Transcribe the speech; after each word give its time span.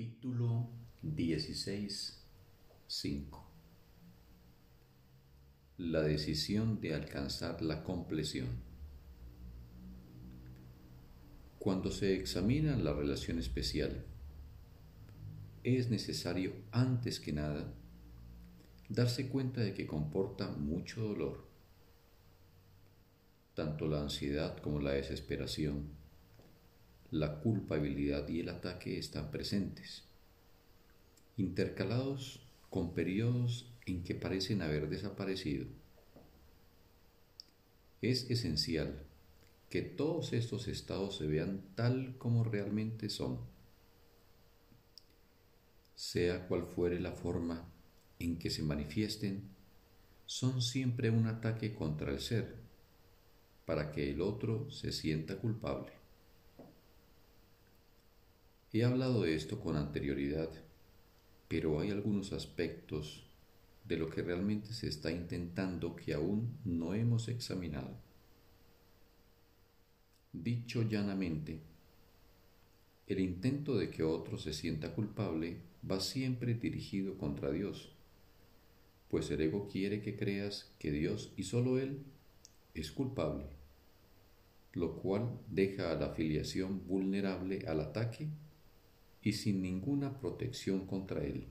Capítulo 0.00 0.66
16, 1.02 2.24
5 2.86 3.52
La 5.76 6.00
decisión 6.00 6.80
de 6.80 6.94
alcanzar 6.94 7.60
la 7.60 7.84
compleción. 7.84 8.48
Cuando 11.58 11.90
se 11.90 12.14
examina 12.14 12.76
la 12.76 12.94
relación 12.94 13.38
especial, 13.38 14.06
es 15.64 15.90
necesario 15.90 16.54
antes 16.70 17.20
que 17.20 17.34
nada 17.34 17.70
darse 18.88 19.28
cuenta 19.28 19.60
de 19.60 19.74
que 19.74 19.86
comporta 19.86 20.48
mucho 20.48 21.02
dolor. 21.02 21.46
Tanto 23.52 23.86
la 23.86 24.00
ansiedad 24.00 24.56
como 24.60 24.80
la 24.80 24.92
desesperación 24.92 25.99
la 27.10 27.40
culpabilidad 27.40 28.28
y 28.28 28.40
el 28.40 28.48
ataque 28.48 28.98
están 28.98 29.30
presentes, 29.30 30.04
intercalados 31.36 32.46
con 32.68 32.94
periodos 32.94 33.72
en 33.86 34.04
que 34.04 34.14
parecen 34.14 34.62
haber 34.62 34.88
desaparecido. 34.88 35.66
Es 38.00 38.30
esencial 38.30 39.06
que 39.68 39.82
todos 39.82 40.32
estos 40.32 40.68
estados 40.68 41.16
se 41.16 41.26
vean 41.26 41.62
tal 41.74 42.16
como 42.16 42.44
realmente 42.44 43.08
son, 43.08 43.40
sea 45.96 46.46
cual 46.46 46.64
fuere 46.64 47.00
la 47.00 47.12
forma 47.12 47.68
en 48.20 48.38
que 48.38 48.50
se 48.50 48.62
manifiesten, 48.62 49.48
son 50.26 50.62
siempre 50.62 51.10
un 51.10 51.26
ataque 51.26 51.74
contra 51.74 52.12
el 52.12 52.20
ser, 52.20 52.54
para 53.64 53.90
que 53.90 54.10
el 54.10 54.20
otro 54.20 54.70
se 54.70 54.92
sienta 54.92 55.38
culpable. 55.38 55.99
He 58.72 58.84
hablado 58.84 59.22
de 59.22 59.34
esto 59.34 59.58
con 59.58 59.74
anterioridad, 59.74 60.48
pero 61.48 61.80
hay 61.80 61.90
algunos 61.90 62.32
aspectos 62.32 63.26
de 63.84 63.96
lo 63.96 64.08
que 64.08 64.22
realmente 64.22 64.72
se 64.72 64.86
está 64.86 65.10
intentando 65.10 65.96
que 65.96 66.14
aún 66.14 66.56
no 66.64 66.94
hemos 66.94 67.26
examinado. 67.26 67.96
Dicho 70.32 70.82
llanamente, 70.88 71.58
el 73.08 73.18
intento 73.18 73.76
de 73.76 73.90
que 73.90 74.04
otro 74.04 74.38
se 74.38 74.52
sienta 74.52 74.94
culpable 74.94 75.56
va 75.90 75.98
siempre 75.98 76.54
dirigido 76.54 77.18
contra 77.18 77.50
Dios, 77.50 77.92
pues 79.08 79.28
el 79.32 79.40
ego 79.40 79.66
quiere 79.66 80.00
que 80.00 80.16
creas 80.16 80.70
que 80.78 80.92
Dios 80.92 81.32
y 81.36 81.42
solo 81.42 81.80
Él 81.80 82.04
es 82.74 82.92
culpable, 82.92 83.46
lo 84.74 84.94
cual 84.94 85.40
deja 85.48 85.90
a 85.90 85.96
la 85.96 86.06
afiliación 86.12 86.86
vulnerable 86.86 87.64
al 87.66 87.80
ataque 87.80 88.28
y 89.22 89.32
sin 89.32 89.62
ninguna 89.62 90.18
protección 90.18 90.86
contra 90.86 91.22
él. 91.24 91.46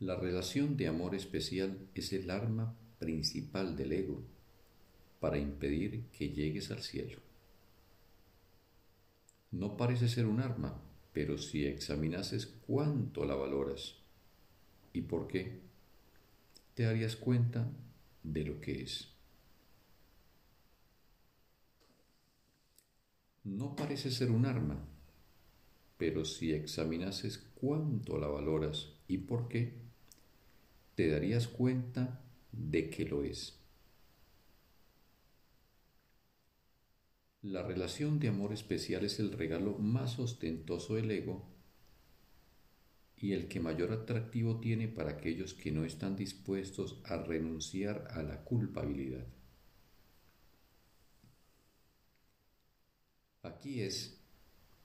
La 0.00 0.16
relación 0.16 0.76
de 0.76 0.88
amor 0.88 1.14
especial 1.14 1.78
es 1.94 2.12
el 2.12 2.30
arma 2.30 2.74
principal 2.98 3.76
del 3.76 3.92
ego 3.92 4.22
para 5.20 5.38
impedir 5.38 6.04
que 6.16 6.30
llegues 6.30 6.70
al 6.70 6.80
cielo. 6.80 7.18
No 9.52 9.76
parece 9.76 10.08
ser 10.08 10.26
un 10.26 10.40
arma, 10.40 10.80
pero 11.12 11.38
si 11.38 11.66
examinases 11.66 12.46
cuánto 12.66 13.24
la 13.24 13.34
valoras 13.34 13.96
y 14.92 15.02
por 15.02 15.28
qué, 15.28 15.60
te 16.74 16.84
darías 16.84 17.16
cuenta 17.16 17.70
de 18.22 18.44
lo 18.44 18.60
que 18.60 18.82
es. 18.82 19.11
No 23.44 23.74
parece 23.74 24.10
ser 24.10 24.30
un 24.30 24.46
arma, 24.46 24.84
pero 25.96 26.24
si 26.24 26.52
examinases 26.52 27.38
cuánto 27.54 28.18
la 28.18 28.28
valoras 28.28 28.94
y 29.08 29.18
por 29.18 29.48
qué, 29.48 29.74
te 30.94 31.08
darías 31.08 31.48
cuenta 31.48 32.20
de 32.52 32.90
que 32.90 33.04
lo 33.04 33.24
es. 33.24 33.58
La 37.42 37.62
relación 37.62 38.20
de 38.20 38.28
amor 38.28 38.52
especial 38.52 39.04
es 39.04 39.18
el 39.18 39.32
regalo 39.32 39.76
más 39.78 40.20
ostentoso 40.20 40.94
del 40.94 41.10
ego 41.10 41.44
y 43.16 43.32
el 43.32 43.48
que 43.48 43.58
mayor 43.60 43.92
atractivo 43.92 44.60
tiene 44.60 44.86
para 44.86 45.12
aquellos 45.12 45.54
que 45.54 45.72
no 45.72 45.84
están 45.84 46.14
dispuestos 46.14 47.00
a 47.04 47.16
renunciar 47.16 48.08
a 48.10 48.22
la 48.22 48.44
culpabilidad. 48.44 49.26
Aquí 53.62 53.80
es 53.80 54.18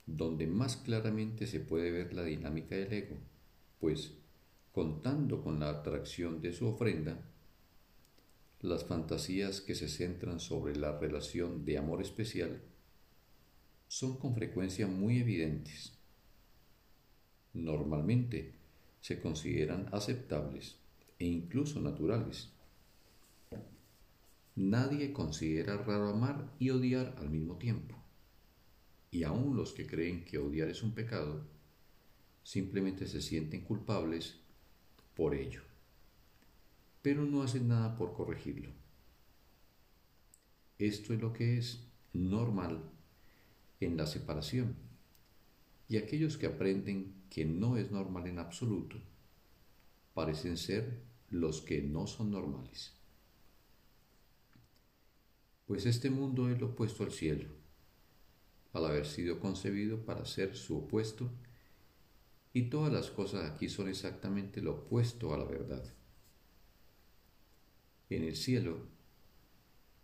donde 0.05 0.45
más 0.45 0.77
claramente 0.77 1.47
se 1.47 1.59
puede 1.59 1.89
ver 1.89 2.13
la 2.13 2.23
dinámica 2.23 2.75
del 2.75 2.93
ego, 2.93 3.17
pues 3.79 4.13
contando 4.71 5.41
con 5.41 5.59
la 5.59 5.71
atracción 5.71 6.41
de 6.41 6.53
su 6.53 6.67
ofrenda, 6.67 7.27
las 8.61 8.85
fantasías 8.85 9.61
que 9.61 9.73
se 9.73 9.87
centran 9.87 10.39
sobre 10.39 10.75
la 10.75 10.95
relación 10.95 11.65
de 11.65 11.79
amor 11.79 12.03
especial 12.03 12.61
son 13.87 14.19
con 14.19 14.35
frecuencia 14.35 14.85
muy 14.85 15.21
evidentes. 15.21 15.93
Normalmente 17.55 18.53
se 19.01 19.19
consideran 19.19 19.89
aceptables 19.91 20.75
e 21.17 21.25
incluso 21.25 21.81
naturales. 21.81 22.51
Nadie 24.55 25.13
considera 25.13 25.77
raro 25.77 26.09
amar 26.09 26.53
y 26.59 26.69
odiar 26.69 27.15
al 27.17 27.31
mismo 27.31 27.57
tiempo 27.57 27.96
y 29.11 29.23
aún 29.23 29.55
los 29.55 29.73
que 29.73 29.87
creen 29.87 30.25
que 30.25 30.37
odiar 30.37 30.69
es 30.69 30.83
un 30.83 30.91
pecado, 30.91 31.45
simplemente 32.43 33.07
se 33.07 33.21
sienten 33.21 33.61
culpables 33.61 34.35
por 35.15 35.33
ello, 35.33 35.61
pero 37.01 37.25
no 37.25 37.41
hacen 37.41 37.67
nada 37.67 37.97
por 37.97 38.13
corregirlo. 38.13 38.69
Esto 40.77 41.13
es 41.13 41.21
lo 41.21 41.33
que 41.33 41.57
es 41.57 41.83
normal 42.13 42.83
en 43.79 43.97
la 43.97 44.05
separación, 44.05 44.75
y 45.89 45.97
aquellos 45.97 46.37
que 46.37 46.47
aprenden 46.47 47.13
que 47.29 47.45
no 47.45 47.77
es 47.77 47.91
normal 47.91 48.27
en 48.27 48.39
absoluto, 48.39 48.97
parecen 50.13 50.57
ser 50.57 51.01
los 51.29 51.61
que 51.61 51.81
no 51.81 52.07
son 52.07 52.31
normales. 52.31 52.93
Pues 55.65 55.85
este 55.85 56.09
mundo 56.09 56.49
es 56.49 56.59
lo 56.59 56.67
opuesto 56.67 57.03
al 57.03 57.11
cielo 57.11 57.56
al 58.73 58.85
haber 58.85 59.05
sido 59.05 59.39
concebido 59.39 60.05
para 60.05 60.25
ser 60.25 60.55
su 60.55 60.77
opuesto, 60.77 61.29
y 62.53 62.69
todas 62.69 62.91
las 62.91 63.11
cosas 63.11 63.49
aquí 63.49 63.69
son 63.69 63.87
exactamente 63.87 64.61
lo 64.61 64.73
opuesto 64.73 65.33
a 65.33 65.37
la 65.37 65.45
verdad. 65.45 65.83
En 68.09 68.23
el 68.23 68.35
cielo, 68.35 68.79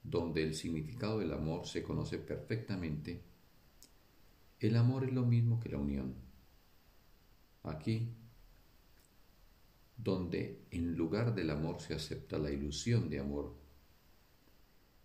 donde 0.04 0.44
el 0.44 0.54
significado 0.54 1.20
del 1.20 1.34
amor 1.34 1.66
se 1.66 1.82
conoce 1.82 2.18
perfectamente, 2.18 3.22
el 4.60 4.76
amor 4.76 5.06
es 5.06 5.14
lo 5.14 5.26
mismo 5.26 5.60
que 5.60 5.70
la 5.70 5.78
unión. 5.78 6.14
Aquí, 7.64 8.10
donde 9.98 10.66
en 10.72 10.96
lugar 10.96 11.34
del 11.34 11.50
amor 11.50 11.82
se 11.82 11.94
acepta 11.94 12.38
la 12.38 12.52
ilusión 12.52 13.10
de 13.10 13.20
amor, 13.20 13.56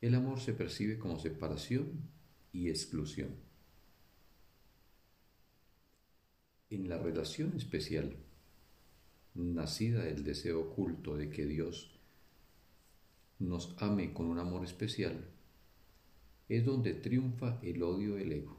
el 0.01 0.15
amor 0.15 0.41
se 0.41 0.53
percibe 0.53 0.99
como 0.99 1.19
separación 1.19 2.09
y 2.53 2.69
exclusión. 2.69 3.48
En 6.71 6.89
la 6.89 6.99
relación 6.99 7.55
especial, 7.57 8.17
nacida 9.35 10.05
del 10.05 10.25
deseo 10.25 10.61
oculto 10.61 11.17
de 11.17 11.31
que 11.31 11.47
Dios 11.47 11.99
nos 13.39 13.75
ame 13.79 14.13
con 14.13 14.27
un 14.27 14.39
amor 14.39 14.65
especial, 14.65 15.25
es 16.49 16.65
donde 16.65 16.95
triunfa 16.95 17.59
el 17.63 17.83
odio 17.83 18.17
del 18.17 18.33
ego. 18.33 18.59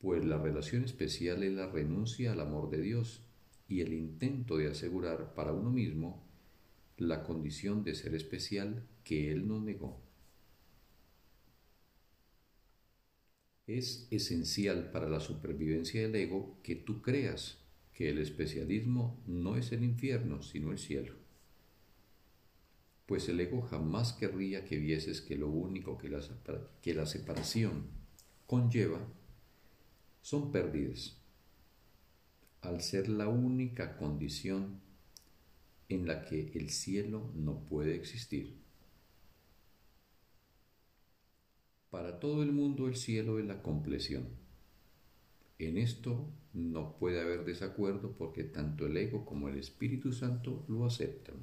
Pues 0.00 0.24
la 0.24 0.38
relación 0.38 0.84
especial 0.84 1.42
es 1.42 1.52
la 1.52 1.66
renuncia 1.66 2.32
al 2.32 2.40
amor 2.40 2.70
de 2.70 2.80
Dios 2.80 3.22
y 3.68 3.80
el 3.80 3.92
intento 3.92 4.56
de 4.56 4.68
asegurar 4.68 5.34
para 5.34 5.52
uno 5.52 5.70
mismo 5.70 6.22
la 6.96 7.22
condición 7.22 7.84
de 7.84 7.94
ser 7.94 8.14
especial 8.14 8.86
que 9.04 9.30
Él 9.30 9.46
nos 9.46 9.62
negó. 9.62 10.00
Es 13.66 14.08
esencial 14.10 14.90
para 14.90 15.08
la 15.08 15.20
supervivencia 15.20 16.02
del 16.02 16.16
ego 16.16 16.58
que 16.62 16.74
tú 16.74 17.00
creas 17.00 17.58
que 17.92 18.08
el 18.10 18.18
especialismo 18.18 19.22
no 19.26 19.56
es 19.56 19.72
el 19.72 19.84
infierno, 19.84 20.42
sino 20.42 20.72
el 20.72 20.78
cielo. 20.78 21.14
Pues 23.06 23.28
el 23.28 23.40
ego 23.40 23.62
jamás 23.62 24.14
querría 24.14 24.64
que 24.64 24.78
vieses 24.78 25.20
que 25.20 25.36
lo 25.36 25.48
único 25.48 25.98
que 25.98 26.08
la, 26.08 26.20
que 26.80 26.94
la 26.94 27.06
separación 27.06 27.86
conlleva 28.46 29.06
son 30.22 30.52
pérdidas, 30.52 31.18
al 32.62 32.80
ser 32.80 33.08
la 33.08 33.28
única 33.28 33.96
condición 33.96 34.80
en 35.88 36.06
la 36.06 36.24
que 36.24 36.52
el 36.54 36.70
cielo 36.70 37.30
no 37.34 37.64
puede 37.64 37.94
existir. 37.94 38.61
Para 41.92 42.18
todo 42.20 42.42
el 42.42 42.52
mundo 42.52 42.88
el 42.88 42.96
cielo 42.96 43.38
es 43.38 43.44
la 43.44 43.60
compleción, 43.60 44.26
En 45.58 45.76
esto 45.76 46.26
no 46.54 46.96
puede 46.96 47.20
haber 47.20 47.44
desacuerdo 47.44 48.12
porque 48.16 48.44
tanto 48.44 48.86
el 48.86 48.96
ego 48.96 49.26
como 49.26 49.50
el 49.50 49.58
Espíritu 49.58 50.10
Santo 50.10 50.64
lo 50.68 50.86
aceptan. 50.86 51.36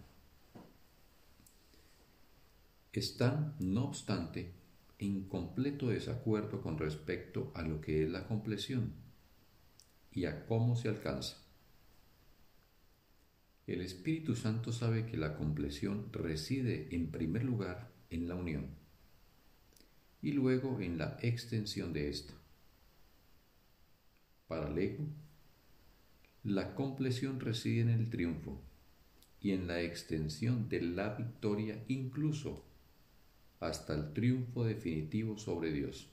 Están, 2.91 3.55
no 3.59 3.85
obstante, 3.85 4.51
en 4.97 5.25
completo 5.25 5.89
desacuerdo 5.89 6.63
con 6.63 6.79
respecto 6.79 7.51
a 7.53 7.61
lo 7.61 7.79
que 7.79 8.03
es 8.03 8.09
la 8.09 8.27
compleción 8.27 8.93
y 10.11 10.25
a 10.25 10.47
cómo 10.47 10.75
se 10.75 10.89
alcanza. 10.89 11.37
El 13.67 13.81
Espíritu 13.81 14.35
Santo 14.35 14.71
sabe 14.71 15.05
que 15.05 15.15
la 15.15 15.37
compleción 15.37 16.11
reside 16.11 16.87
en 16.95 17.11
primer 17.11 17.43
lugar 17.43 17.91
en 18.09 18.27
la 18.27 18.33
unión 18.33 18.78
y 20.21 20.31
luego 20.31 20.79
en 20.81 20.97
la 20.97 21.17
extensión 21.21 21.93
de 21.93 22.09
ésta. 22.09 22.33
Para 24.47 24.67
el 24.67 24.77
ego, 24.77 25.05
la 26.43 26.73
compleción 26.75 27.39
reside 27.39 27.81
en 27.81 27.89
el 27.89 28.09
triunfo 28.09 28.61
y 29.41 29.51
en 29.51 29.67
la 29.67 29.81
extensión 29.81 30.67
de 30.69 30.81
la 30.81 31.15
victoria 31.15 31.83
incluso 31.87 32.65
hasta 33.59 33.93
el 33.93 34.13
triunfo 34.13 34.63
definitivo 34.63 35.37
sobre 35.37 35.71
Dios. 35.71 36.09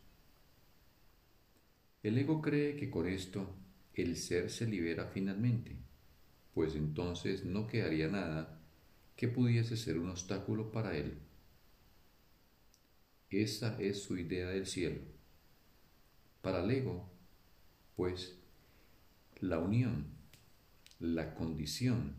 El 2.02 2.18
ego 2.18 2.40
cree 2.40 2.76
que 2.76 2.90
con 2.90 3.08
esto 3.08 3.54
el 3.94 4.16
ser 4.16 4.50
se 4.50 4.66
libera 4.66 5.06
finalmente, 5.06 5.76
pues 6.54 6.74
entonces 6.74 7.44
no 7.44 7.66
quedaría 7.66 8.08
nada 8.08 8.60
que 9.16 9.28
pudiese 9.28 9.76
ser 9.76 9.98
un 9.98 10.10
obstáculo 10.10 10.70
para 10.70 10.96
él. 10.96 11.18
Esa 13.30 13.76
es 13.80 14.02
su 14.02 14.16
idea 14.16 14.48
del 14.48 14.66
cielo. 14.66 15.00
Para 16.42 16.62
el 16.62 16.70
ego, 16.70 17.10
pues, 17.96 18.38
la 19.40 19.58
unión, 19.58 20.06
la 21.00 21.34
condición 21.34 22.14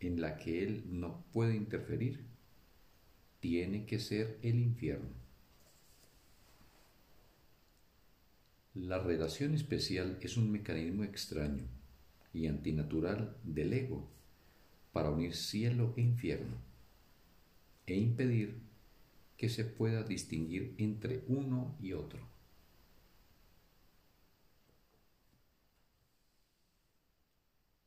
en 0.00 0.20
la 0.20 0.36
que 0.36 0.62
él 0.62 0.84
no 0.86 1.24
puede 1.32 1.56
interferir, 1.56 2.24
tiene 3.40 3.86
que 3.86 3.98
ser 3.98 4.38
el 4.42 4.60
infierno. 4.60 5.22
La 8.74 8.98
relación 8.98 9.52
especial 9.54 10.16
es 10.22 10.36
un 10.36 10.50
mecanismo 10.50 11.04
extraño 11.04 11.64
y 12.32 12.46
antinatural 12.46 13.36
del 13.42 13.72
ego 13.72 14.08
para 14.92 15.10
unir 15.10 15.34
cielo 15.34 15.92
e 15.96 16.02
infierno 16.02 16.56
e 17.86 17.96
impedir 17.96 18.71
que 19.36 19.48
se 19.48 19.64
pueda 19.64 20.02
distinguir 20.02 20.74
entre 20.78 21.24
uno 21.28 21.76
y 21.80 21.92
otro. 21.92 22.20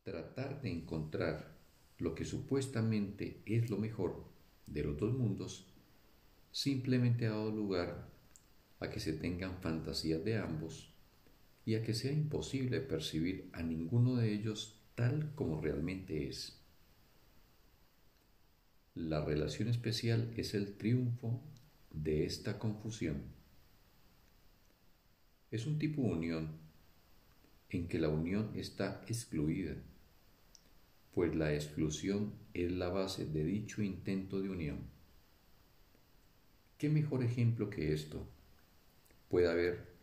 Tratar 0.03 0.61
de 0.61 0.71
encontrar 0.71 1.57
lo 1.97 2.13
que 2.13 2.25
supuestamente 2.25 3.41
es 3.45 3.69
lo 3.69 3.77
mejor 3.77 4.25
de 4.67 4.83
los 4.83 4.97
dos 4.97 5.13
mundos 5.13 5.65
simplemente 6.51 7.27
ha 7.27 7.31
dado 7.31 7.51
lugar 7.51 8.09
a 8.79 8.89
que 8.89 8.99
se 8.99 9.13
tengan 9.13 9.61
fantasías 9.61 10.23
de 10.23 10.37
ambos 10.37 10.93
y 11.65 11.75
a 11.75 11.83
que 11.83 11.93
sea 11.93 12.11
imposible 12.11 12.79
percibir 12.81 13.49
a 13.53 13.63
ninguno 13.63 14.15
de 14.15 14.33
ellos 14.33 14.79
tal 14.95 15.33
como 15.35 15.61
realmente 15.61 16.27
es. 16.29 16.64
La 18.95 19.23
relación 19.23 19.67
especial 19.67 20.33
es 20.35 20.53
el 20.53 20.75
triunfo 20.75 21.41
de 21.91 22.25
esta 22.25 22.57
confusión. 22.57 23.23
Es 25.51 25.67
un 25.67 25.77
tipo 25.77 26.01
de 26.01 26.09
unión 26.09 26.57
en 27.69 27.87
que 27.87 27.99
la 27.99 28.09
unión 28.09 28.51
está 28.55 29.03
excluida 29.07 29.75
pues 31.15 31.33
la 31.33 31.53
exclusión 31.53 32.33
es 32.53 32.73
la 32.73 32.89
base 32.89 33.25
de 33.25 33.45
dicho 33.45 33.81
intento 33.81 34.41
de 34.41 34.49
unión. 34.49 34.79
¿Qué 36.77 36.89
mejor 36.89 37.23
ejemplo 37.23 37.69
que 37.69 37.93
esto 37.93 38.27
puede 39.29 39.49
haber 39.49 39.95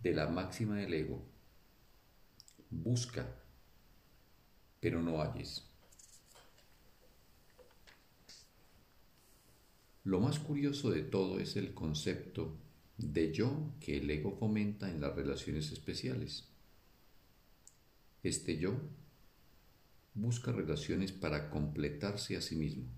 de 0.00 0.14
la 0.14 0.28
máxima 0.28 0.76
del 0.76 0.94
ego? 0.94 1.24
Busca, 2.70 3.26
pero 4.78 5.02
no 5.02 5.20
halles. 5.20 5.68
Lo 10.10 10.18
más 10.18 10.40
curioso 10.40 10.90
de 10.90 11.04
todo 11.04 11.38
es 11.38 11.54
el 11.54 11.72
concepto 11.72 12.58
de 12.98 13.32
yo 13.32 13.70
que 13.78 13.98
el 13.98 14.10
ego 14.10 14.36
fomenta 14.36 14.90
en 14.90 15.00
las 15.00 15.14
relaciones 15.14 15.70
especiales. 15.70 16.48
Este 18.24 18.58
yo 18.58 18.74
busca 20.14 20.50
relaciones 20.50 21.12
para 21.12 21.48
completarse 21.48 22.36
a 22.36 22.40
sí 22.40 22.56
mismo. 22.56 22.88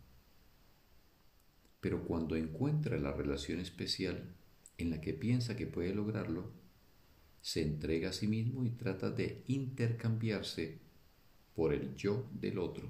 Pero 1.82 2.02
cuando 2.06 2.34
encuentra 2.34 2.96
la 2.96 3.12
relación 3.12 3.60
especial 3.60 4.34
en 4.78 4.88
la 4.88 5.02
que 5.02 5.12
piensa 5.12 5.54
que 5.54 5.66
puede 5.66 5.94
lograrlo, 5.94 6.50
se 7.42 7.60
entrega 7.60 8.08
a 8.08 8.14
sí 8.14 8.26
mismo 8.26 8.64
y 8.64 8.70
trata 8.70 9.10
de 9.10 9.44
intercambiarse 9.48 10.78
por 11.54 11.74
el 11.74 11.94
yo 11.94 12.26
del 12.32 12.58
otro. 12.58 12.88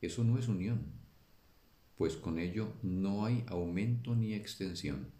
Eso 0.00 0.22
no 0.22 0.38
es 0.38 0.46
unión, 0.46 1.01
pues 1.96 2.16
con 2.16 2.38
ello 2.38 2.72
no 2.82 3.24
hay 3.24 3.44
aumento 3.46 4.14
ni 4.14 4.34
extensión. 4.34 5.10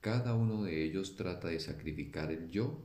Cada 0.00 0.34
uno 0.34 0.62
de 0.62 0.84
ellos 0.84 1.16
trata 1.16 1.48
de 1.48 1.60
sacrificar 1.60 2.32
el 2.32 2.50
yo 2.50 2.82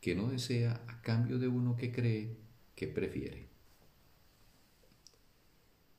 que 0.00 0.14
no 0.14 0.28
desea 0.28 0.82
a 0.86 1.02
cambio 1.02 1.38
de 1.38 1.48
uno 1.48 1.76
que 1.76 1.92
cree 1.92 2.36
que 2.74 2.88
prefiere. 2.88 3.48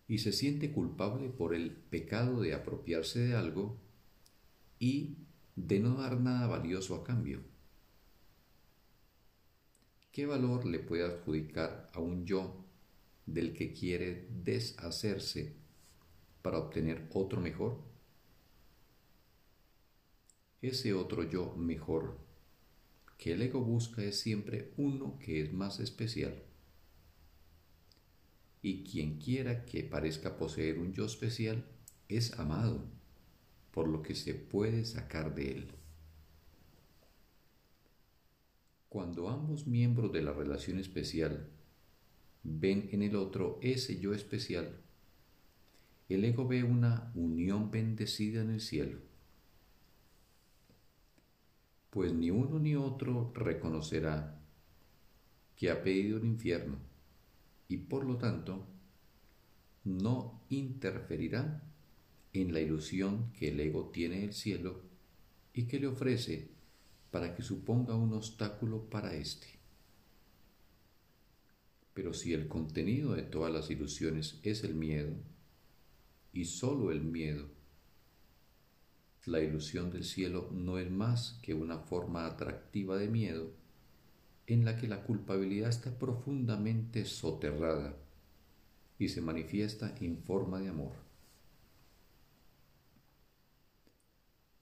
Y 0.07 0.19
se 0.19 0.31
siente 0.31 0.71
culpable 0.71 1.29
por 1.29 1.53
el 1.53 1.71
pecado 1.71 2.41
de 2.41 2.53
apropiarse 2.53 3.19
de 3.19 3.35
algo 3.35 3.77
y 4.79 5.17
de 5.55 5.79
no 5.79 5.95
dar 5.95 6.19
nada 6.19 6.47
valioso 6.47 6.95
a 6.95 7.03
cambio. 7.03 7.41
¿Qué 10.11 10.25
valor 10.25 10.65
le 10.65 10.79
puede 10.79 11.05
adjudicar 11.05 11.91
a 11.93 11.99
un 11.99 12.25
yo 12.25 12.65
del 13.33 13.53
que 13.53 13.73
quiere 13.73 14.27
deshacerse 14.43 15.53
para 16.41 16.57
obtener 16.57 17.07
otro 17.13 17.41
mejor? 17.41 17.79
Ese 20.61 20.93
otro 20.93 21.23
yo 21.23 21.55
mejor 21.55 22.17
que 23.17 23.33
el 23.33 23.41
ego 23.41 23.61
busca 23.61 24.01
es 24.01 24.19
siempre 24.19 24.71
uno 24.77 25.19
que 25.19 25.41
es 25.41 25.51
más 25.51 25.79
especial. 25.79 26.41
Y 28.61 28.83
quien 28.83 29.19
quiera 29.19 29.65
que 29.65 29.83
parezca 29.83 30.37
poseer 30.37 30.79
un 30.79 30.93
yo 30.93 31.05
especial 31.05 31.65
es 32.07 32.39
amado 32.39 32.85
por 33.71 33.87
lo 33.87 34.01
que 34.01 34.15
se 34.15 34.33
puede 34.33 34.85
sacar 34.85 35.35
de 35.35 35.51
él. 35.51 35.71
Cuando 38.87 39.29
ambos 39.29 39.67
miembros 39.67 40.11
de 40.11 40.21
la 40.21 40.33
relación 40.33 40.79
especial 40.79 41.49
ven 42.49 42.89
en 42.91 43.01
el 43.03 43.15
otro 43.15 43.59
ese 43.61 43.99
yo 43.99 44.13
especial, 44.13 44.77
el 46.09 46.25
ego 46.25 46.47
ve 46.47 46.63
una 46.63 47.11
unión 47.15 47.71
bendecida 47.71 48.41
en 48.41 48.51
el 48.51 48.61
cielo 48.61 49.09
pues 51.89 52.13
ni 52.13 52.29
uno 52.29 52.59
ni 52.59 52.75
otro 52.75 53.31
reconocerá 53.33 54.39
que 55.55 55.71
ha 55.71 55.83
pedido 55.83 56.17
el 56.17 56.25
infierno 56.25 56.77
y 57.67 57.77
por 57.77 58.05
lo 58.05 58.17
tanto 58.17 58.67
no 59.83 60.41
interferirá 60.49 61.63
en 62.33 62.53
la 62.53 62.61
ilusión 62.61 63.31
que 63.33 63.49
el 63.49 63.59
ego 63.59 63.89
tiene 63.89 64.19
del 64.19 64.33
cielo 64.33 64.81
y 65.53 65.63
que 65.63 65.79
le 65.79 65.87
ofrece 65.87 66.49
para 67.11 67.35
que 67.35 67.41
suponga 67.41 67.95
un 67.95 68.13
obstáculo 68.13 68.83
para 68.89 69.15
éste. 69.15 69.58
Pero 71.99 72.13
si 72.13 72.31
el 72.31 72.47
contenido 72.47 73.13
de 73.13 73.23
todas 73.23 73.51
las 73.51 73.69
ilusiones 73.69 74.39
es 74.43 74.63
el 74.63 74.73
miedo, 74.73 75.17
y 76.31 76.45
sólo 76.45 76.93
el 76.93 77.01
miedo 77.01 77.49
la 79.25 79.41
ilusión 79.41 79.91
del 79.91 80.05
cielo 80.05 80.49
no 80.53 80.77
es 80.79 80.89
más 80.89 81.41
que 81.43 81.53
una 81.53 81.79
forma 81.79 82.25
atractiva 82.25 82.95
de 82.95 83.09
miedo 83.09 83.51
en 84.47 84.63
la 84.63 84.77
que 84.77 84.87
la 84.87 85.03
culpabilidad 85.03 85.67
está 85.67 85.99
profundamente 85.99 87.03
soterrada 87.03 87.97
y 88.97 89.09
se 89.09 89.19
manifiesta 89.19 89.93
en 89.99 90.19
forma 90.19 90.61
de 90.61 90.69
amor. 90.69 90.93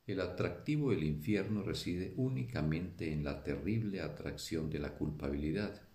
El 0.07 0.21
atractivo 0.21 0.89
del 0.89 1.03
infierno 1.03 1.61
reside 1.61 2.15
únicamente 2.17 3.13
en 3.13 3.23
la 3.23 3.43
terrible 3.43 4.01
atracción 4.01 4.71
de 4.71 4.79
la 4.79 4.95
culpabilidad 4.95 5.86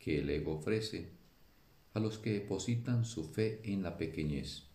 que 0.00 0.18
el 0.18 0.30
ego 0.30 0.56
ofrece 0.56 1.12
a 1.94 2.00
los 2.00 2.18
que 2.18 2.32
depositan 2.32 3.04
su 3.04 3.24
fe 3.24 3.60
en 3.64 3.84
la 3.84 3.96
pequeñez 3.96 4.70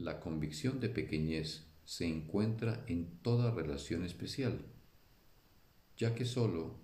la 0.00 0.18
convicción 0.18 0.80
de 0.80 0.88
pequeñez 0.88 1.66
se 1.84 2.06
encuentra 2.06 2.84
en 2.88 3.18
toda 3.22 3.54
relación 3.54 4.04
especial, 4.04 4.64
ya 5.96 6.14
que 6.14 6.24
sólo 6.24 6.80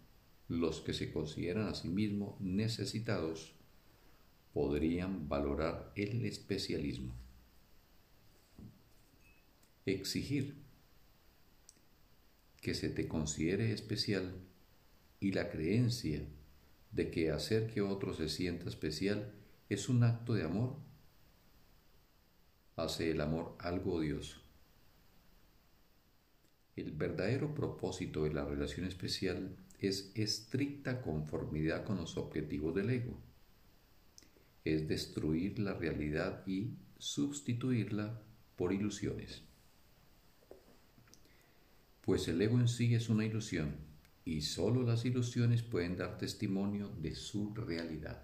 los 0.48 0.80
que 0.80 0.92
se 0.92 1.12
consideran 1.12 1.68
a 1.68 1.74
sí 1.74 1.88
mismos 1.88 2.38
necesitados 2.40 3.54
podrían 4.52 5.28
valorar 5.28 5.92
el 5.96 6.26
especialismo. 6.26 7.14
Exigir 9.86 10.56
que 12.60 12.74
se 12.74 12.90
te 12.90 13.08
considere 13.08 13.72
especial 13.72 14.34
y 15.26 15.32
la 15.32 15.50
creencia 15.50 16.24
de 16.92 17.10
que 17.10 17.32
hacer 17.32 17.66
que 17.66 17.82
otro 17.82 18.14
se 18.14 18.28
sienta 18.28 18.68
especial 18.68 19.32
es 19.68 19.88
un 19.88 20.04
acto 20.04 20.34
de 20.34 20.44
amor, 20.44 20.76
hace 22.76 23.10
el 23.10 23.20
amor 23.20 23.56
algo 23.58 23.94
odioso. 23.94 24.40
El 26.76 26.92
verdadero 26.92 27.54
propósito 27.54 28.22
de 28.22 28.34
la 28.34 28.44
relación 28.44 28.86
especial 28.86 29.56
es 29.80 30.12
estricta 30.14 31.02
conformidad 31.02 31.82
con 31.84 31.96
los 31.96 32.16
objetivos 32.16 32.76
del 32.76 32.90
ego. 32.90 33.18
Es 34.64 34.86
destruir 34.86 35.58
la 35.58 35.74
realidad 35.74 36.46
y 36.46 36.76
sustituirla 36.98 38.22
por 38.54 38.72
ilusiones. 38.72 39.42
Pues 42.02 42.28
el 42.28 42.40
ego 42.40 42.60
en 42.60 42.68
sí 42.68 42.94
es 42.94 43.08
una 43.08 43.24
ilusión 43.24 43.85
y 44.26 44.42
sólo 44.42 44.82
las 44.82 45.04
ilusiones 45.04 45.62
pueden 45.62 45.96
dar 45.96 46.18
testimonio 46.18 46.88
de 47.00 47.14
su 47.14 47.54
realidad. 47.54 48.20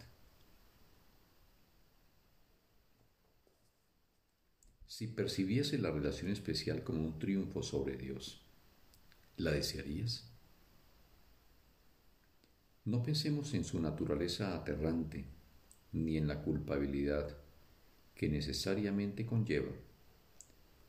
Si 4.89 5.07
percibiese 5.07 5.79
la 5.79 5.93
relación 5.93 6.33
especial 6.33 6.83
como 6.83 7.05
un 7.05 7.21
triunfo 7.21 7.63
sobre 7.63 7.97
Dios, 7.97 8.43
¿la 9.37 9.53
desearías? 9.53 10.29
No 12.85 13.05
pensemos 13.05 13.55
en 13.55 13.65
su 13.65 13.81
naturaleza 13.81 14.57
aterrante, 14.57 15.25
ni 15.93 16.17
en 16.17 16.27
la 16.27 16.43
culpabilidad 16.43 17.37
que 18.17 18.29
necesariamente 18.29 19.25
conlleva, 19.25 19.71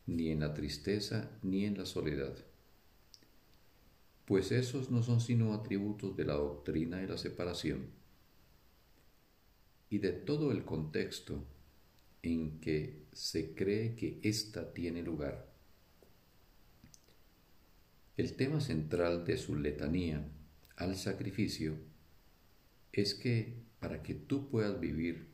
ni 0.08 0.32
en 0.32 0.40
la 0.40 0.56
tristeza 0.56 1.38
ni 1.44 1.66
en 1.66 1.78
la 1.78 1.86
soledad 1.86 2.36
pues 4.26 4.52
esos 4.52 4.90
no 4.90 5.04
son 5.04 5.20
sino 5.20 5.54
atributos 5.54 6.16
de 6.16 6.26
la 6.26 6.36
doctrina 6.36 6.98
de 6.98 7.08
la 7.08 7.18
separación 7.18 7.88
y 9.90 10.00
de 10.00 10.12
todo 10.12 10.52
el 10.52 10.64
contexto 10.64 11.44
en 12.22 12.60
que 12.60 13.04
se 13.12 13.54
cree 13.54 13.96
que 13.96 14.20
ésta 14.24 14.74
tiene 14.74 15.04
lugar. 15.04 15.52
El 18.16 18.36
tema 18.36 18.62
central 18.62 19.26
de 19.26 19.38
su 19.38 19.56
letanía 19.56 20.28
al 20.78 20.96
sacrificio 20.96 21.76
es 22.92 23.14
que 23.14 23.56
para 23.80 24.02
que 24.02 24.14
tú 24.14 24.50
puedas 24.50 24.80
vivir, 24.80 25.28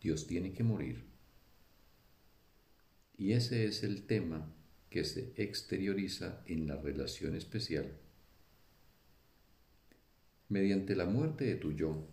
Dios 0.00 0.26
tiene 0.26 0.52
que 0.52 0.62
morir. 0.62 1.04
Y 3.16 3.32
ese 3.32 3.64
es 3.64 3.82
el 3.82 4.06
tema 4.06 4.54
que 4.90 5.04
se 5.04 5.32
exterioriza 5.36 6.42
en 6.46 6.66
la 6.66 6.76
relación 6.76 7.34
especial. 7.34 7.92
Mediante 10.48 10.96
la 10.96 11.04
muerte 11.04 11.44
de 11.44 11.56
tu 11.56 11.72
yo, 11.72 12.06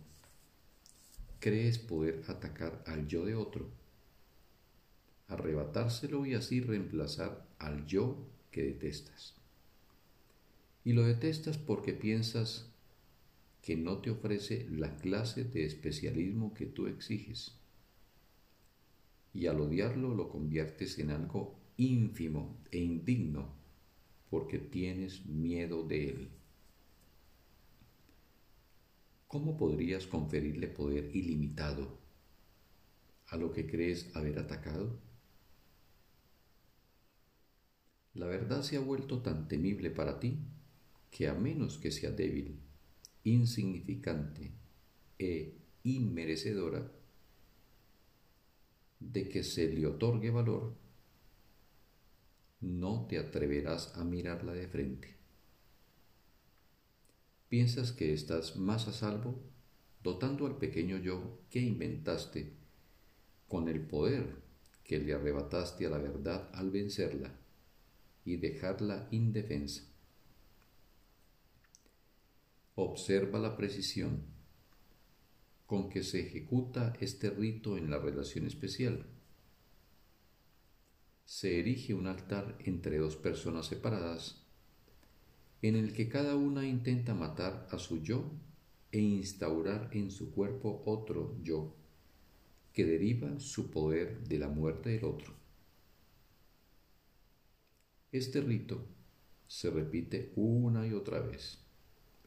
crees 1.40 1.78
poder 1.78 2.22
atacar 2.28 2.82
al 2.86 3.06
yo 3.06 3.24
de 3.24 3.34
otro, 3.34 3.70
arrebatárselo 5.28 6.26
y 6.26 6.34
así 6.34 6.60
reemplazar 6.60 7.46
al 7.58 7.86
yo 7.86 8.26
que 8.50 8.62
detestas. 8.62 9.34
Y 10.84 10.92
lo 10.92 11.02
detestas 11.04 11.58
porque 11.58 11.94
piensas 11.94 12.66
que 13.62 13.76
no 13.76 13.98
te 13.98 14.10
ofrece 14.10 14.68
la 14.70 14.96
clase 14.96 15.42
de 15.42 15.64
especialismo 15.64 16.54
que 16.54 16.66
tú 16.66 16.86
exiges. 16.86 17.56
Y 19.34 19.48
al 19.48 19.60
odiarlo 19.60 20.14
lo 20.14 20.28
conviertes 20.28 20.98
en 20.98 21.10
algo 21.10 21.58
ínfimo 21.76 22.58
e 22.70 22.78
indigno 22.78 23.54
porque 24.30 24.58
tienes 24.58 25.26
miedo 25.26 25.82
de 25.82 26.08
él. 26.08 26.28
¿Cómo 29.26 29.56
podrías 29.56 30.06
conferirle 30.06 30.68
poder 30.68 31.14
ilimitado 31.14 31.98
a 33.28 33.36
lo 33.36 33.52
que 33.52 33.66
crees 33.66 34.14
haber 34.14 34.38
atacado? 34.38 34.98
La 38.14 38.26
verdad 38.26 38.62
se 38.62 38.76
ha 38.76 38.80
vuelto 38.80 39.20
tan 39.20 39.46
temible 39.46 39.90
para 39.90 40.18
ti 40.20 40.38
que 41.10 41.28
a 41.28 41.34
menos 41.34 41.76
que 41.78 41.90
sea 41.90 42.10
débil, 42.10 42.58
insignificante 43.24 44.52
e 45.18 45.54
inmerecedora 45.82 46.90
de 49.00 49.28
que 49.28 49.42
se 49.42 49.68
le 49.68 49.86
otorgue 49.86 50.30
valor, 50.30 50.74
no 52.66 53.06
te 53.08 53.18
atreverás 53.18 53.96
a 53.96 54.04
mirarla 54.04 54.52
de 54.52 54.66
frente. 54.66 55.16
Piensas 57.48 57.92
que 57.92 58.12
estás 58.12 58.56
más 58.56 58.88
a 58.88 58.92
salvo 58.92 59.40
dotando 60.02 60.46
al 60.46 60.58
pequeño 60.58 60.98
yo 60.98 61.38
que 61.48 61.60
inventaste 61.60 62.52
con 63.48 63.68
el 63.68 63.80
poder 63.80 64.42
que 64.82 64.98
le 64.98 65.14
arrebataste 65.14 65.86
a 65.86 65.90
la 65.90 65.98
verdad 65.98 66.50
al 66.52 66.70
vencerla 66.70 67.32
y 68.24 68.36
dejarla 68.36 69.08
indefensa. 69.12 69.84
Observa 72.74 73.38
la 73.38 73.56
precisión 73.56 74.22
con 75.66 75.88
que 75.88 76.02
se 76.02 76.20
ejecuta 76.20 76.96
este 77.00 77.30
rito 77.30 77.76
en 77.76 77.90
la 77.90 77.98
relación 77.98 78.46
especial 78.46 79.06
se 81.26 81.58
erige 81.58 81.92
un 81.92 82.06
altar 82.06 82.56
entre 82.60 82.98
dos 82.98 83.16
personas 83.16 83.66
separadas, 83.66 84.42
en 85.60 85.74
el 85.74 85.92
que 85.92 86.08
cada 86.08 86.36
una 86.36 86.66
intenta 86.66 87.14
matar 87.14 87.66
a 87.72 87.78
su 87.78 88.00
yo 88.00 88.30
e 88.92 89.00
instaurar 89.00 89.90
en 89.92 90.12
su 90.12 90.32
cuerpo 90.32 90.82
otro 90.86 91.36
yo, 91.42 91.74
que 92.72 92.84
deriva 92.84 93.40
su 93.40 93.70
poder 93.70 94.20
de 94.28 94.38
la 94.38 94.48
muerte 94.48 94.90
del 94.90 95.04
otro. 95.04 95.34
Este 98.12 98.40
rito 98.40 98.86
se 99.48 99.70
repite 99.70 100.32
una 100.36 100.86
y 100.86 100.92
otra 100.92 101.20
vez 101.20 101.58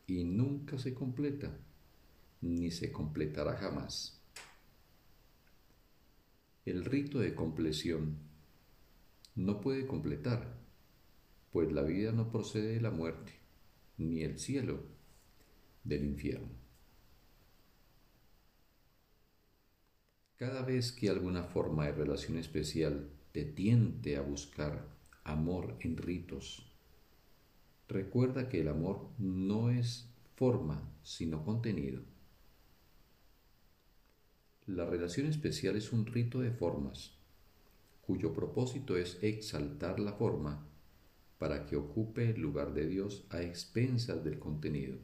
y 0.08 0.26
nunca 0.26 0.78
se 0.78 0.94
completa, 0.94 1.58
ni 2.42 2.70
se 2.70 2.92
completará 2.92 3.56
jamás. 3.56 4.22
El 6.66 6.84
rito 6.84 7.20
de 7.20 7.34
compleción 7.34 8.29
no 9.40 9.62
puede 9.62 9.88
completar, 9.88 10.54
pues 11.52 11.72
la 11.72 11.84
vida 11.84 12.12
no 12.12 12.30
procede 12.30 12.74
de 12.74 12.82
la 12.82 12.92
muerte, 12.92 13.32
ni 13.98 14.22
el 14.22 14.38
cielo 14.38 14.84
del 15.86 16.04
infierno. 16.04 16.50
Cada 20.36 20.62
vez 20.64 20.92
que 20.92 21.10
alguna 21.10 21.44
forma 21.44 21.86
de 21.86 21.94
relación 21.94 22.38
especial 22.38 23.10
te 23.32 23.46
tiente 23.46 24.18
a 24.18 24.22
buscar 24.22 24.90
amor 25.24 25.78
en 25.80 25.96
ritos, 25.96 26.70
recuerda 27.88 28.50
que 28.50 28.60
el 28.60 28.68
amor 28.68 29.10
no 29.18 29.70
es 29.70 30.10
forma, 30.36 30.92
sino 31.02 31.46
contenido. 31.46 32.02
La 34.66 34.86
relación 34.86 35.28
especial 35.28 35.78
es 35.78 35.94
un 35.94 36.06
rito 36.06 36.42
de 36.42 36.52
formas 36.52 37.19
cuyo 38.10 38.34
propósito 38.34 38.98
es 38.98 39.20
exaltar 39.22 40.00
la 40.00 40.14
forma 40.14 40.68
para 41.38 41.68
que 41.68 41.76
ocupe 41.76 42.32
el 42.32 42.42
lugar 42.42 42.74
de 42.74 42.88
Dios 42.88 43.24
a 43.30 43.44
expensas 43.44 44.24
del 44.24 44.40
contenido. 44.40 44.98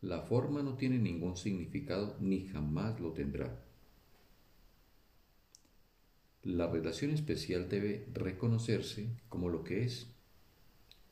La 0.00 0.22
forma 0.22 0.62
no 0.62 0.78
tiene 0.78 0.98
ningún 0.98 1.36
significado 1.36 2.16
ni 2.20 2.46
jamás 2.46 2.98
lo 3.00 3.12
tendrá. 3.12 3.62
La 6.42 6.68
relación 6.68 7.10
especial 7.10 7.68
debe 7.68 8.08
reconocerse 8.14 9.10
como 9.28 9.50
lo 9.50 9.64
que 9.64 9.84
es, 9.84 10.06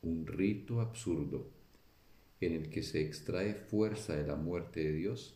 un 0.01 0.27
rito 0.27 0.81
absurdo 0.81 1.51
en 2.41 2.55
el 2.55 2.71
que 2.71 2.83
se 2.83 3.03
extrae 3.03 3.53
fuerza 3.53 4.17
de 4.17 4.27
la 4.27 4.37
muerte 4.37 4.85
de 4.85 4.93
Dios 4.93 5.35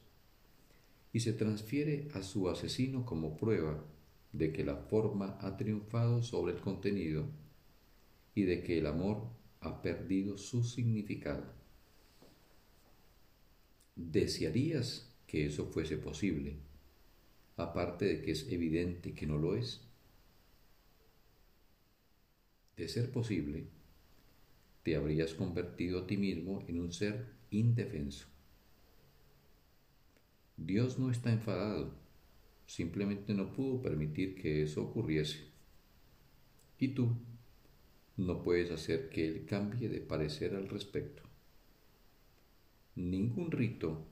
y 1.12 1.20
se 1.20 1.34
transfiere 1.34 2.08
a 2.14 2.22
su 2.22 2.48
asesino 2.48 3.04
como 3.04 3.36
prueba 3.36 3.84
de 4.34 4.52
que 4.52 4.64
la 4.64 4.76
forma 4.76 5.38
ha 5.40 5.56
triunfado 5.56 6.22
sobre 6.22 6.54
el 6.54 6.60
contenido 6.60 7.24
y 8.34 8.42
de 8.42 8.62
que 8.64 8.78
el 8.78 8.86
amor 8.86 9.28
ha 9.60 9.80
perdido 9.80 10.36
su 10.36 10.64
significado. 10.64 11.44
¿Desearías 13.94 15.14
que 15.28 15.46
eso 15.46 15.66
fuese 15.66 15.96
posible, 15.98 16.56
aparte 17.56 18.06
de 18.06 18.22
que 18.22 18.32
es 18.32 18.50
evidente 18.50 19.14
que 19.14 19.24
no 19.24 19.38
lo 19.38 19.54
es? 19.54 19.80
De 22.76 22.88
ser 22.88 23.12
posible, 23.12 23.68
te 24.82 24.96
habrías 24.96 25.32
convertido 25.32 26.00
a 26.00 26.06
ti 26.08 26.16
mismo 26.16 26.64
en 26.66 26.80
un 26.80 26.92
ser 26.92 27.24
indefenso. 27.52 28.26
Dios 30.56 30.98
no 30.98 31.12
está 31.12 31.32
enfadado, 31.32 32.03
simplemente 32.66 33.34
no 33.34 33.52
pudo 33.52 33.82
permitir 33.82 34.34
que 34.34 34.62
eso 34.62 34.82
ocurriese. 34.82 35.44
Y 36.78 36.88
tú 36.88 37.16
no 38.16 38.42
puedes 38.42 38.70
hacer 38.70 39.08
que 39.08 39.26
Él 39.26 39.44
cambie 39.46 39.88
de 39.88 40.00
parecer 40.00 40.54
al 40.54 40.68
respecto. 40.68 41.22
Ningún 42.96 43.50
rito 43.50 44.06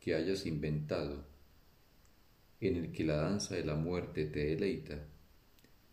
que 0.00 0.14
hayas 0.14 0.46
inventado 0.46 1.24
en 2.60 2.76
el 2.76 2.92
que 2.92 3.04
la 3.04 3.16
danza 3.16 3.54
de 3.54 3.64
la 3.64 3.74
muerte 3.74 4.26
te 4.26 4.46
deleita 4.46 5.06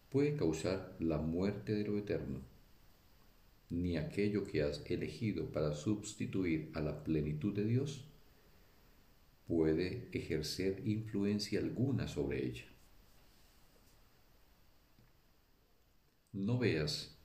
puede 0.10 0.36
causar 0.36 0.96
la 1.00 1.18
muerte 1.18 1.74
de 1.74 1.84
lo 1.86 1.98
eterno 1.98 2.52
ni 3.72 3.96
aquello 3.96 4.44
que 4.44 4.62
has 4.62 4.84
elegido 4.86 5.46
para 5.46 5.74
sustituir 5.74 6.70
a 6.74 6.82
la 6.82 7.04
plenitud 7.04 7.56
de 7.56 7.64
Dios 7.64 8.04
puede 9.52 10.08
ejercer 10.14 10.82
influencia 10.88 11.60
alguna 11.60 12.08
sobre 12.08 12.46
ella. 12.46 12.64
No 16.32 16.58
veas 16.58 17.18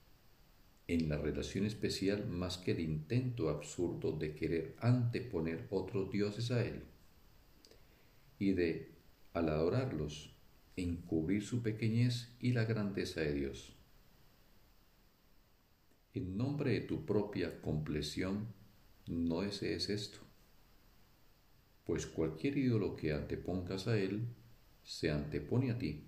en 0.87 1.07
la 1.07 1.17
relación 1.17 1.65
especial 1.65 2.27
más 2.27 2.57
que 2.57 2.71
el 2.71 2.81
intento 2.81 3.47
absurdo 3.47 4.11
de 4.11 4.35
querer 4.35 4.75
anteponer 4.79 5.67
otros 5.69 6.11
dioses 6.11 6.51
a 6.51 6.65
Él 6.65 6.83
y 8.37 8.51
de, 8.51 8.91
al 9.31 9.47
adorarlos, 9.47 10.35
encubrir 10.75 11.41
su 11.41 11.63
pequeñez 11.63 12.35
y 12.41 12.51
la 12.51 12.65
grandeza 12.65 13.21
de 13.21 13.33
Dios 13.35 13.77
en 16.17 16.35
nombre 16.35 16.73
de 16.73 16.81
tu 16.81 17.05
propia 17.05 17.61
compleción, 17.61 18.47
no 19.07 19.41
desees 19.41 19.89
esto, 19.89 20.26
pues 21.87 22.05
cualquier 22.05 22.57
ídolo 22.57 22.97
que 22.97 23.13
antepongas 23.13 23.87
a 23.87 23.97
él, 23.97 24.27
se 24.83 25.09
antepone 25.09 25.71
a 25.71 25.79
ti 25.79 26.03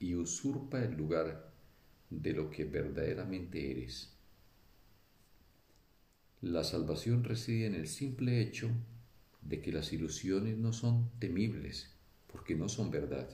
y 0.00 0.16
usurpa 0.16 0.82
el 0.82 0.96
lugar 0.96 1.52
de 2.10 2.32
lo 2.32 2.50
que 2.50 2.64
verdaderamente 2.64 3.70
eres. 3.70 4.12
La 6.42 6.64
salvación 6.64 7.22
reside 7.22 7.66
en 7.66 7.74
el 7.76 7.86
simple 7.86 8.40
hecho 8.40 8.68
de 9.42 9.62
que 9.62 9.70
las 9.70 9.92
ilusiones 9.92 10.58
no 10.58 10.72
son 10.72 11.08
temibles, 11.20 11.88
porque 12.26 12.56
no 12.56 12.68
son 12.68 12.90
verdad. 12.90 13.28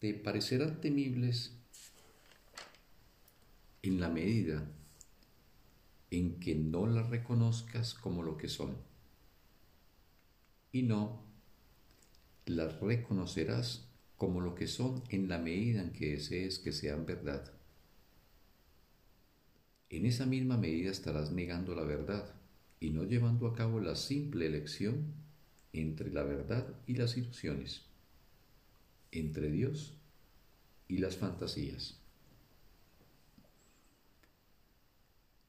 Te 0.00 0.14
parecerán 0.14 0.80
temibles 0.80 1.56
en 3.82 4.00
la 4.00 4.08
medida 4.08 4.68
en 6.10 6.40
que 6.40 6.54
no 6.54 6.86
las 6.86 7.10
reconozcas 7.10 7.94
como 7.94 8.22
lo 8.22 8.36
que 8.36 8.48
son. 8.48 8.76
Y 10.72 10.82
no 10.82 11.22
las 12.46 12.80
reconocerás 12.80 13.88
como 14.16 14.40
lo 14.40 14.54
que 14.54 14.66
son 14.66 15.02
en 15.10 15.28
la 15.28 15.38
medida 15.38 15.82
en 15.82 15.92
que 15.92 16.12
desees 16.12 16.58
que 16.58 16.72
sean 16.72 17.06
verdad. 17.06 17.52
En 19.90 20.06
esa 20.06 20.26
misma 20.26 20.56
medida 20.56 20.90
estarás 20.90 21.30
negando 21.30 21.74
la 21.74 21.84
verdad 21.84 22.34
y 22.80 22.90
no 22.90 23.04
llevando 23.04 23.46
a 23.46 23.54
cabo 23.54 23.80
la 23.80 23.96
simple 23.96 24.46
elección 24.46 25.14
entre 25.72 26.12
la 26.12 26.24
verdad 26.24 26.74
y 26.86 26.94
las 26.94 27.16
ilusiones, 27.16 27.82
entre 29.12 29.50
Dios 29.50 29.94
y 30.88 30.98
las 30.98 31.16
fantasías. 31.16 32.00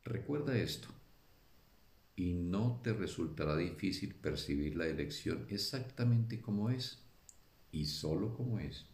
Recuerda 0.09 0.57
esto 0.57 0.87
y 2.15 2.33
no 2.33 2.81
te 2.83 2.93
resultará 2.93 3.55
difícil 3.55 4.15
percibir 4.15 4.75
la 4.75 4.87
elección 4.87 5.45
exactamente 5.49 6.41
como 6.41 6.71
es 6.71 7.03
y 7.71 7.85
sólo 7.85 8.33
como 8.33 8.57
es. 8.57 8.87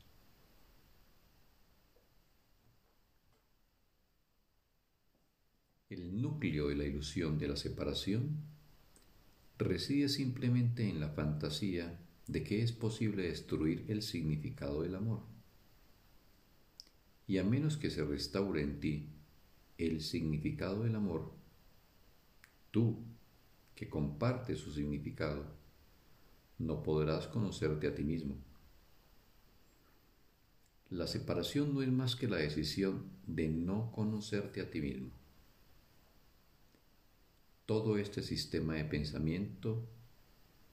El 5.90 6.22
núcleo 6.22 6.68
de 6.68 6.76
la 6.76 6.84
ilusión 6.84 7.38
de 7.38 7.48
la 7.48 7.56
separación 7.56 8.36
reside 9.58 10.10
simplemente 10.10 10.90
en 10.90 11.00
la 11.00 11.08
fantasía 11.08 11.98
de 12.28 12.44
que 12.44 12.62
es 12.62 12.74
posible 12.74 13.24
destruir 13.24 13.86
el 13.88 14.02
significado 14.02 14.82
del 14.82 14.96
amor. 14.96 15.22
Y 17.26 17.38
a 17.38 17.46
menos 17.46 17.78
que 17.78 17.90
se 17.90 18.04
restaure 18.04 18.62
en 18.62 18.82
ti 18.82 19.15
el 19.78 20.02
significado 20.02 20.84
del 20.84 20.96
amor, 20.96 21.32
tú 22.72 22.98
que 23.76 23.90
compartes 23.90 24.60
su 24.60 24.72
significado, 24.72 25.46
no 26.58 26.82
podrás 26.82 27.28
conocerte 27.28 27.88
a 27.88 27.96
ti 27.96 28.04
mismo. 28.04 28.38
La 30.90 31.08
separación 31.08 31.74
no 31.74 31.82
es 31.82 31.90
más 31.92 32.16
que 32.16 32.28
la 32.28 32.38
decisión 32.38 33.10
de 33.28 33.50
no 33.50 33.92
conocerte 33.92 34.62
a 34.62 34.70
ti 34.70 34.82
mismo. 34.82 35.10
Todo 37.66 37.98
este 37.98 38.22
sistema 38.22 38.76
de 38.76 38.86
pensamiento 38.86 39.86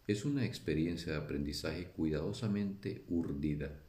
es 0.06 0.24
una 0.24 0.44
experiencia 0.44 1.12
de 1.12 1.18
aprendizaje 1.18 1.86
cuidadosamente 1.86 3.04
urdida 3.08 3.80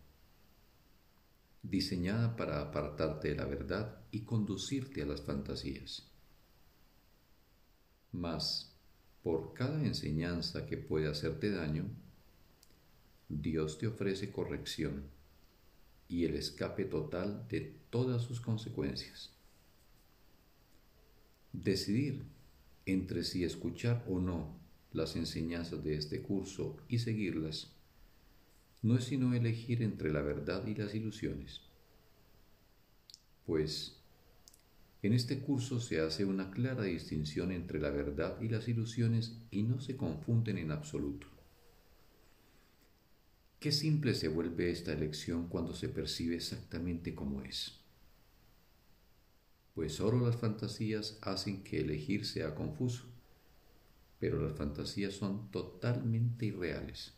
diseñada 1.63 2.35
para 2.35 2.61
apartarte 2.61 3.29
de 3.29 3.35
la 3.35 3.45
verdad 3.45 3.97
y 4.11 4.21
conducirte 4.21 5.01
a 5.01 5.05
las 5.05 5.21
fantasías. 5.21 6.07
Mas, 8.11 8.75
por 9.23 9.53
cada 9.53 9.83
enseñanza 9.83 10.65
que 10.67 10.77
puede 10.77 11.07
hacerte 11.07 11.49
daño, 11.49 11.85
Dios 13.29 13.79
te 13.79 13.87
ofrece 13.87 14.31
corrección 14.31 15.05
y 16.09 16.25
el 16.25 16.35
escape 16.35 16.85
total 16.85 17.47
de 17.47 17.75
todas 17.89 18.21
sus 18.21 18.41
consecuencias. 18.41 19.31
Decidir 21.53 22.23
entre 22.85 23.23
si 23.23 23.43
escuchar 23.43 24.03
o 24.07 24.19
no 24.19 24.59
las 24.91 25.15
enseñanzas 25.15 25.83
de 25.83 25.95
este 25.95 26.21
curso 26.21 26.77
y 26.87 26.99
seguirlas 26.99 27.71
no 28.83 28.97
es 28.97 29.05
sino 29.05 29.33
elegir 29.33 29.81
entre 29.81 30.11
la 30.11 30.21
verdad 30.21 30.67
y 30.67 30.75
las 30.75 30.93
ilusiones. 30.93 31.61
Pues 33.45 33.97
en 35.01 35.13
este 35.13 35.39
curso 35.39 35.81
se 35.81 35.99
hace 35.99 36.23
una 36.23 36.51
clara 36.51 36.83
distinción 36.83 37.51
entre 37.51 37.79
la 37.79 37.89
verdad 37.89 38.39
y 38.41 38.49
las 38.49 38.67
ilusiones 38.67 39.37
y 39.51 39.63
no 39.63 39.81
se 39.81 39.97
confunden 39.97 40.57
en 40.57 40.71
absoluto. 40.71 41.27
Qué 43.59 43.71
simple 43.71 44.13
se 44.13 44.27
vuelve 44.27 44.71
esta 44.71 44.91
elección 44.91 45.47
cuando 45.47 45.73
se 45.73 45.87
percibe 45.87 46.35
exactamente 46.35 47.15
como 47.15 47.41
es. 47.41 47.79
Pues 49.73 49.93
solo 49.95 50.25
las 50.25 50.35
fantasías 50.35 51.17
hacen 51.21 51.63
que 51.63 51.79
elegir 51.79 52.25
sea 52.25 52.53
confuso, 52.53 53.05
pero 54.19 54.41
las 54.41 54.57
fantasías 54.57 55.13
son 55.13 55.49
totalmente 55.51 56.45
irreales. 56.45 57.13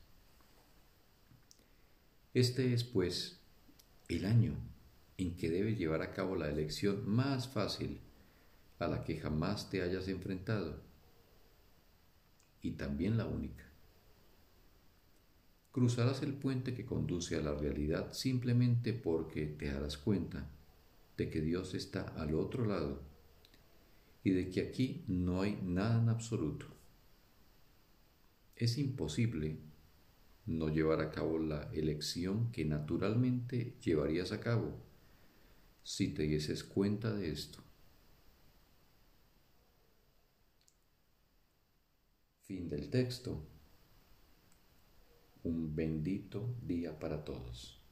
Este 2.36 2.74
es, 2.74 2.84
pues, 2.84 3.40
el 4.10 4.26
año 4.26 4.58
en 5.18 5.38
que 5.38 5.50
debes 5.50 5.80
llevar 5.80 6.02
a 6.02 6.12
cabo 6.12 6.36
la 6.36 6.50
elección 6.50 7.10
más 7.10 7.48
fácil 7.48 8.02
a 8.78 8.90
la 8.90 9.06
que 9.06 9.16
jamás 9.16 9.70
te 9.70 9.82
hayas 9.82 10.10
enfrentado 10.10 10.82
y 12.62 12.72
también 12.72 13.16
la 13.16 13.26
única. 13.26 13.64
Cruzarás 15.72 16.24
el 16.24 16.34
puente 16.34 16.74
que 16.74 16.86
conduce 16.86 17.38
a 17.38 17.42
la 17.42 17.54
realidad 17.54 18.12
simplemente 18.12 18.92
porque 18.92 19.46
te 19.46 19.72
darás 19.72 19.98
cuenta 19.98 20.46
de 21.16 21.30
que 21.30 21.40
Dios 21.40 21.74
está 21.74 22.02
al 22.18 22.36
otro 22.36 22.66
lado 22.66 23.02
y 24.26 24.32
de 24.32 24.50
que 24.50 24.60
aquí 24.60 25.06
no 25.08 25.42
hay 25.42 25.58
nada 25.64 26.02
en 26.02 26.10
absoluto. 26.10 26.66
Es 28.58 28.78
imposible 28.78 29.58
no 30.46 30.70
llevar 30.70 31.02
a 31.02 31.12
cabo 31.12 31.40
la 31.40 31.64
elección 31.74 32.52
que 32.52 32.66
naturalmente 32.66 33.76
llevarías 33.82 34.32
a 34.32 34.40
cabo 34.40 34.74
si 35.84 36.14
te 36.14 36.24
dieses 36.24 36.64
cuenta 36.64 37.14
de 37.14 37.32
esto. 37.32 37.60
Fin 42.42 42.68
del 42.70 42.90
texto. 42.90 43.48
Un 45.44 45.76
bendito 45.76 46.56
día 46.62 46.98
para 46.98 47.24
todos. 47.24 47.85